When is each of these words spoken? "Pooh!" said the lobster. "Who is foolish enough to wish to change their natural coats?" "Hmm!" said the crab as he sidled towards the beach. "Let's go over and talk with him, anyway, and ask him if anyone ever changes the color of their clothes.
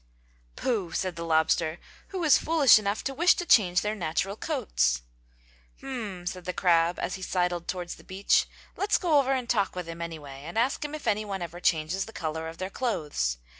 "Pooh!" 0.55 0.91
said 0.93 1.15
the 1.15 1.23
lobster. 1.23 1.77
"Who 2.07 2.23
is 2.23 2.39
foolish 2.39 2.79
enough 2.79 3.03
to 3.03 3.13
wish 3.13 3.35
to 3.35 3.45
change 3.45 3.81
their 3.81 3.93
natural 3.93 4.35
coats?" 4.35 5.03
"Hmm!" 5.79 6.25
said 6.25 6.45
the 6.45 6.53
crab 6.53 6.97
as 6.97 7.13
he 7.13 7.21
sidled 7.21 7.67
towards 7.67 7.93
the 7.93 8.03
beach. 8.03 8.47
"Let's 8.75 8.97
go 8.97 9.19
over 9.19 9.33
and 9.33 9.47
talk 9.47 9.75
with 9.75 9.85
him, 9.87 10.01
anyway, 10.01 10.41
and 10.45 10.57
ask 10.57 10.83
him 10.83 10.95
if 10.95 11.05
anyone 11.05 11.43
ever 11.43 11.59
changes 11.59 12.05
the 12.05 12.13
color 12.13 12.47
of 12.47 12.57
their 12.57 12.71
clothes. 12.71 13.37